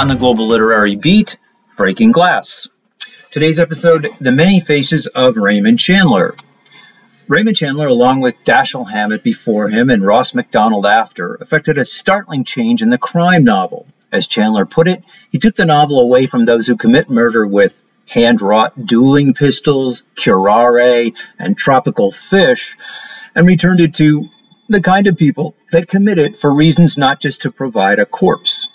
[0.00, 1.36] On the Global Literary Beat,
[1.76, 2.66] Breaking Glass.
[3.32, 6.34] Today's episode The Many Faces of Raymond Chandler.
[7.28, 12.44] Raymond Chandler, along with Dashiell Hammett before him and Ross Macdonald after, effected a startling
[12.44, 13.86] change in the crime novel.
[14.10, 17.78] As Chandler put it, he took the novel away from those who commit murder with
[18.06, 22.74] hand wrought dueling pistols, curare, and tropical fish,
[23.34, 24.24] and returned it to
[24.66, 28.66] the kind of people that commit it for reasons not just to provide a corpse.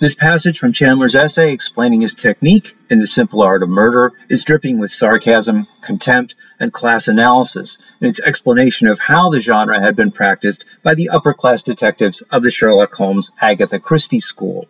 [0.00, 4.44] This passage from Chandler's essay explaining his technique in the simple art of murder is
[4.44, 9.96] dripping with sarcasm, contempt, and class analysis in its explanation of how the genre had
[9.96, 14.66] been practiced by the upper class detectives of the Sherlock Holmes Agatha Christie school.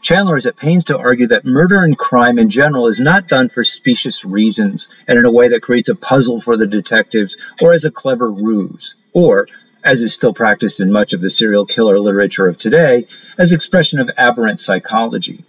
[0.00, 3.50] Chandler is at pains to argue that murder and crime in general is not done
[3.50, 7.74] for specious reasons and in a way that creates a puzzle for the detectives or
[7.74, 9.48] as a clever ruse, or
[9.84, 13.06] as is still practiced in much of the serial killer literature of today,
[13.38, 15.44] as expression of aberrant psychology.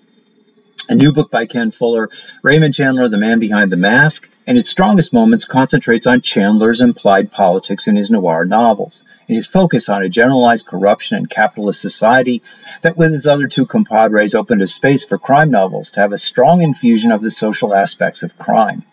[0.89, 2.09] A new book by Ken Fuller,
[2.41, 7.31] Raymond Chandler, The Man Behind the Mask, in its strongest moments concentrates on Chandler's implied
[7.31, 12.41] politics in his noir novels, and his focus on a generalized corruption in capitalist society
[12.81, 16.17] that with his other two compadres opened a space for crime novels to have a
[16.17, 18.83] strong infusion of the social aspects of crime.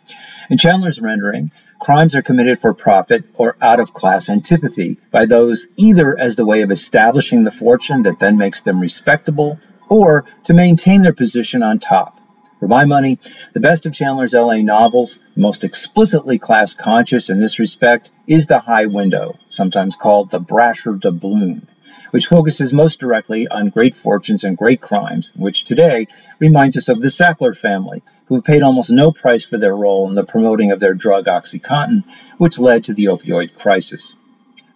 [0.50, 5.68] In Chandler's rendering, crimes are committed for profit or out of class antipathy by those
[5.76, 10.52] either as the way of establishing the fortune that then makes them respectable or to
[10.52, 12.18] maintain their position on top.
[12.58, 13.20] For my money,
[13.52, 18.58] the best of Chandler's LA novels, most explicitly class conscious in this respect, is The
[18.58, 21.68] High Window, sometimes called The Brasher Doubloon
[22.10, 26.06] which focuses most directly on great fortunes and great crimes, which today
[26.38, 30.08] reminds us of the Sackler family, who have paid almost no price for their role
[30.08, 32.04] in the promoting of their drug OxyContin,
[32.38, 34.14] which led to the opioid crisis.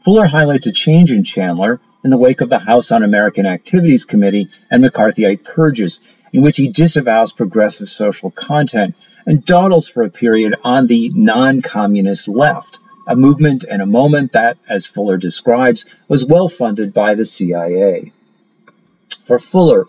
[0.04, 4.04] Fuller highlights a change in Chandler in the wake of the House Un American Activities
[4.04, 6.00] Committee and McCarthyite purges,
[6.32, 8.94] in which he disavows progressive social content
[9.24, 14.32] and dawdles for a period on the non communist left a movement and a moment
[14.32, 18.12] that, as Fuller describes, was well funded by the CIA.
[19.26, 19.84] For Fuller,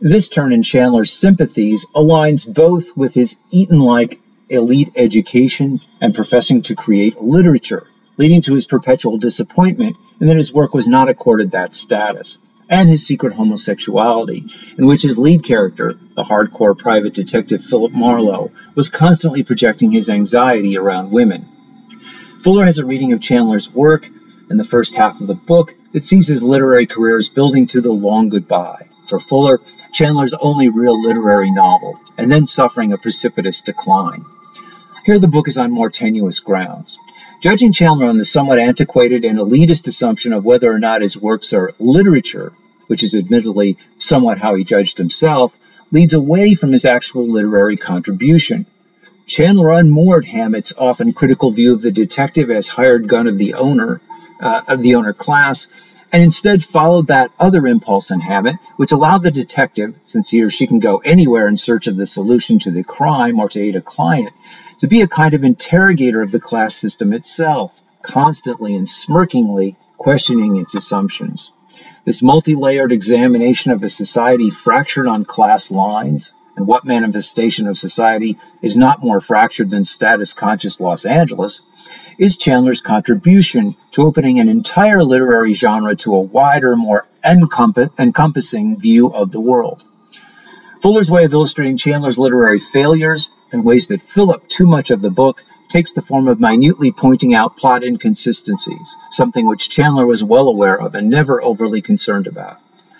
[0.00, 6.62] this turn in Chandler's sympathies aligns both with his Eton like elite education and professing
[6.62, 11.52] to create literature, leading to his perpetual disappointment in that his work was not accorded
[11.52, 12.38] that status,
[12.68, 14.44] and his secret homosexuality,
[14.76, 20.10] in which his lead character, the hardcore private detective Philip Marlowe, was constantly projecting his
[20.10, 21.46] anxiety around women.
[22.42, 24.08] Fuller has a reading of Chandler's work
[24.50, 27.80] in the first half of the book that sees his literary career as building to
[27.80, 28.88] the long goodbye.
[29.06, 29.60] For Fuller,
[29.92, 34.24] Chandler's only real literary novel, and then suffering a precipitous decline.
[35.06, 36.98] Here the book is on more tenuous grounds.
[37.40, 41.52] Judging Chandler on the somewhat antiquated and elitist assumption of whether or not his works
[41.52, 42.52] are literature,
[42.88, 45.56] which is admittedly somewhat how he judged himself,
[45.92, 48.66] leads away from his actual literary contribution.
[49.32, 54.02] Chandler unmoored Hammett's often critical view of the detective as hired gun of the owner,
[54.38, 55.66] uh, of the owner class,
[56.12, 60.50] and instead followed that other impulse in Hammett, which allowed the detective, since he or
[60.50, 63.74] she can go anywhere in search of the solution to the crime or to aid
[63.74, 64.34] a client,
[64.80, 70.56] to be a kind of interrogator of the class system itself, constantly and smirkingly questioning
[70.56, 71.50] its assumptions.
[72.04, 77.78] This multi layered examination of a society fractured on class lines, and what manifestation of
[77.78, 81.62] society is not more fractured than status conscious Los Angeles,
[82.18, 89.08] is Chandler's contribution to opening an entire literary genre to a wider, more encompassing view
[89.08, 89.84] of the world.
[90.82, 95.00] Fuller's way of illustrating Chandler's literary failures and ways that fill up too much of
[95.00, 100.22] the book takes the form of minutely pointing out plot inconsistencies, something which Chandler was
[100.22, 102.58] well aware of and never overly concerned about.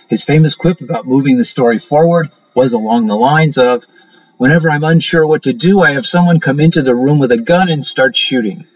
[0.09, 3.87] His famous quip about moving the story forward was along the lines of
[4.39, 7.37] Whenever I'm unsure what to do, I have someone come into the room with a
[7.37, 8.67] gun and start shooting.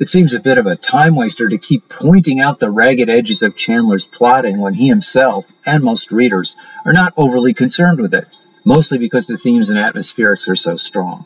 [0.00, 3.42] It seems a bit of a time waster to keep pointing out the ragged edges
[3.42, 8.26] of Chandler's plotting when he himself, and most readers, are not overly concerned with it.
[8.64, 11.24] mostly because the themes and atmospherics are so strong.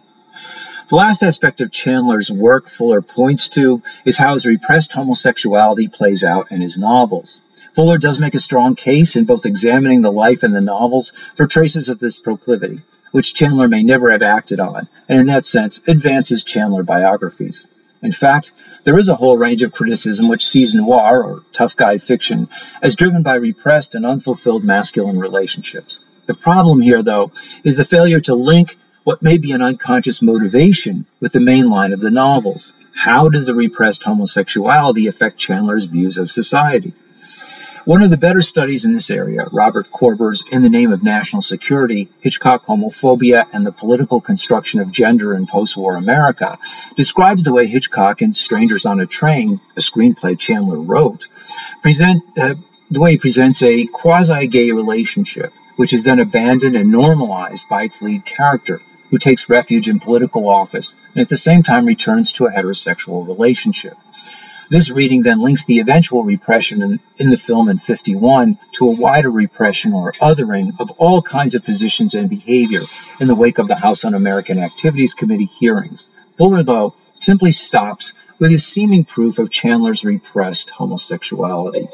[0.89, 6.23] The last aspect of Chandler's work Fuller points to is how his repressed homosexuality plays
[6.23, 7.41] out in his novels.
[7.75, 11.47] Fuller does make a strong case in both examining the life and the novels for
[11.47, 12.83] traces of this proclivity,
[13.13, 17.65] which Chandler may never have acted on, and in that sense advances Chandler biographies.
[18.03, 18.53] In fact,
[18.85, 22.49] there is a whole range of criticism which sees noir, or tough guy fiction,
[22.83, 26.01] as driven by repressed and unfulfilled masculine relationships.
[26.27, 27.33] The problem here, though,
[27.63, 31.93] is the failure to link what may be an unconscious motivation with the main line
[31.93, 32.73] of the novels.
[32.95, 36.95] How does the repressed homosexuality affect Chandler's views of society?
[37.91, 41.43] One of the better studies in this area, Robert Corber's In the Name of National
[41.43, 46.57] Security Hitchcock Homophobia and the Political Construction of Gender in Post-War America,
[46.95, 51.27] describes the way Hitchcock in Strangers on a Train, a screenplay Chandler wrote,
[51.83, 52.55] present, uh,
[52.93, 57.83] the way he presents a quasi gay relationship, which is then abandoned and normalized by
[57.83, 62.31] its lead character, who takes refuge in political office and at the same time returns
[62.31, 63.95] to a heterosexual relationship.
[64.71, 68.93] This reading then links the eventual repression in, in, the film in 51 to a
[68.93, 72.83] wider repression or othering of all kinds of positions and behavior
[73.19, 76.09] in the wake of the House Un American Activities Committee hearings.
[76.37, 81.89] Fuller, though, simply stops with his seeming proof of Chandler's repressed homosexuality.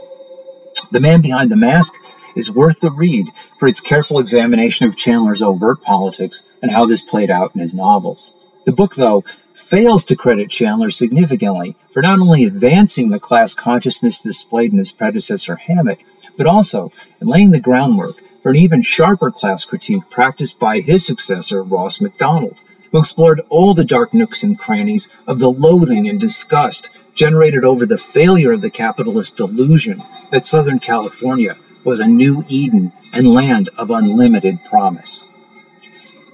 [0.90, 1.94] The Man Behind the Mask
[2.36, 3.28] is worth the read
[3.58, 7.72] for its careful examination of Chandler's overt politics and how this played out in his
[7.72, 8.30] novels.
[8.66, 9.24] The book, though,
[9.56, 14.92] fails to credit Chandler significantly for not only advancing the class consciousness displayed in his
[14.92, 15.98] predecessor Hammett,
[16.36, 21.06] but also in laying the groundwork for an even sharper class critique practiced by his
[21.06, 22.60] successor, Ross Macdonald,
[22.92, 27.86] who explored all the dark nooks and crannies of the loathing and disgust generated over
[27.86, 33.70] the failure of the capitalist delusion that Southern California was a new Eden and land
[33.78, 35.24] of unlimited promise.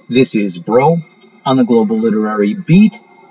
[0.09, 1.01] This is Broe
[1.45, 2.99] on the Global Literary Beat